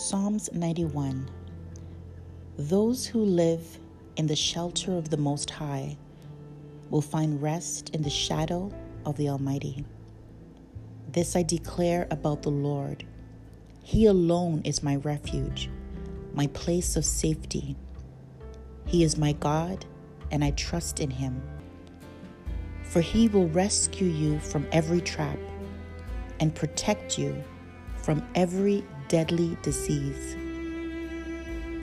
[0.00, 1.30] Psalms 91
[2.56, 3.78] Those who live
[4.16, 5.98] in the shelter of the Most High
[6.88, 8.72] will find rest in the shadow
[9.04, 9.84] of the Almighty.
[11.12, 13.04] This I declare about the Lord.
[13.84, 15.68] He alone is my refuge,
[16.32, 17.76] my place of safety.
[18.86, 19.84] He is my God,
[20.30, 21.42] and I trust in him.
[22.84, 25.38] For he will rescue you from every trap
[26.40, 27.44] and protect you
[27.98, 30.36] from every deadly disease.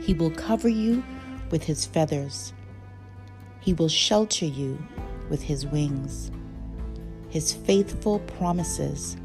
[0.00, 1.02] He will cover you
[1.50, 2.52] with his feathers.
[3.60, 4.78] He will shelter you
[5.28, 6.30] with his wings.
[7.28, 9.16] His faithful promises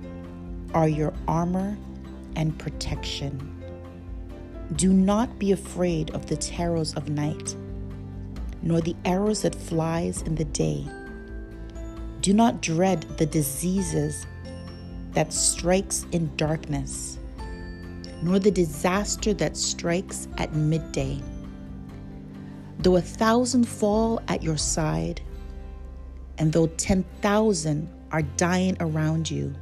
[0.74, 1.78] are your armor
[2.36, 3.52] and protection.
[4.76, 7.56] Do not be afraid of the terrors of night,
[8.64, 10.84] nor the arrows that flies in the day.
[12.22, 14.26] Do not dread the diseases
[15.12, 17.20] that strikes in darkness,
[18.24, 21.22] nor the disaster that strikes at midday.
[22.80, 25.22] Though a thousand fall at your side,
[26.38, 29.54] and though 10,000 are dying around you,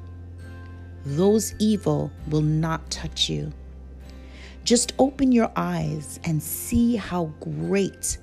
[1.06, 3.52] those evil will not touch you.
[4.64, 8.20] Just open your eyes and see how great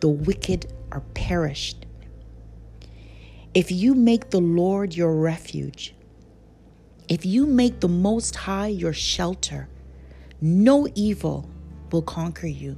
[0.00, 1.86] the wicked are perished.
[3.54, 5.94] If you make the Lord your refuge,
[7.08, 9.68] if you make the Most High your shelter,
[10.42, 11.48] no evil
[11.90, 12.76] will conquer you,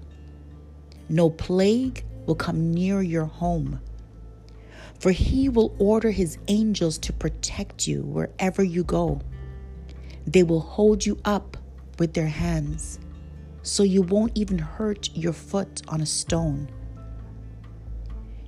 [1.09, 3.81] no plague will come near your home.
[5.01, 9.20] For he will order his angels to protect you wherever you go.
[10.27, 11.56] They will hold you up
[11.98, 13.01] with their hands,
[13.62, 16.69] so you won't even hurt your foot on a stone.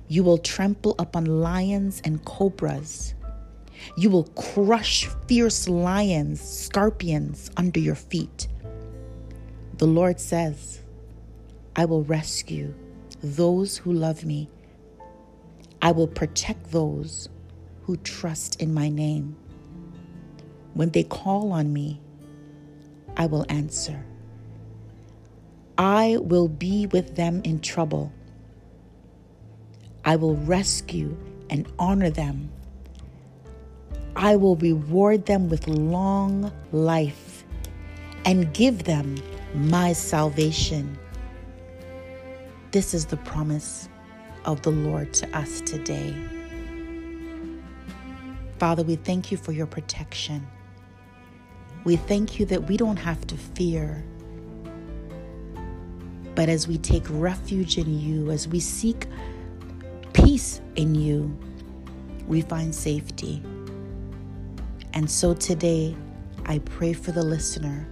[0.07, 3.15] You will trample upon lions and cobras.
[3.95, 8.47] You will crush fierce lions, scorpions under your feet.
[9.77, 10.81] The Lord says,
[11.75, 12.73] I will rescue
[13.23, 14.49] those who love me.
[15.81, 17.29] I will protect those
[17.83, 19.35] who trust in my name.
[20.73, 21.99] When they call on me,
[23.17, 24.05] I will answer.
[25.77, 28.11] I will be with them in trouble.
[30.05, 31.17] I will rescue
[31.49, 32.51] and honor them.
[34.15, 37.43] I will reward them with long life
[38.25, 39.17] and give them
[39.55, 40.97] my salvation.
[42.71, 43.89] This is the promise
[44.45, 46.15] of the Lord to us today.
[48.59, 50.45] Father, we thank you for your protection.
[51.83, 54.05] We thank you that we don't have to fear.
[56.35, 59.07] But as we take refuge in you, as we seek
[60.13, 61.37] peace in you,
[62.27, 63.43] we find safety.
[64.93, 65.95] And so today,
[66.45, 67.87] I pray for the listener.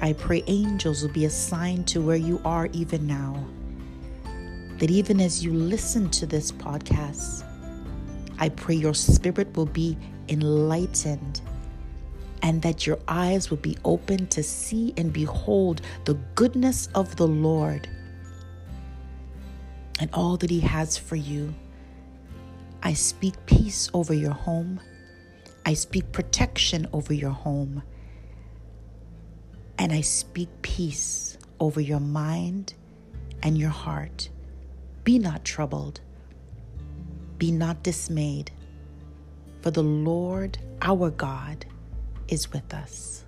[0.00, 3.44] I pray angels will be assigned to where you are even now.
[4.78, 7.44] That even as you listen to this podcast,
[8.38, 9.98] I pray your spirit will be
[10.28, 11.40] enlightened
[12.42, 17.26] and that your eyes will be open to see and behold the goodness of the
[17.26, 17.88] Lord
[19.98, 21.52] and all that He has for you.
[22.82, 24.80] I speak peace over your home.
[25.68, 27.82] I speak protection over your home.
[29.78, 32.72] And I speak peace over your mind
[33.42, 34.30] and your heart.
[35.04, 36.00] Be not troubled.
[37.36, 38.50] Be not dismayed.
[39.60, 41.66] For the Lord our God
[42.28, 43.26] is with us.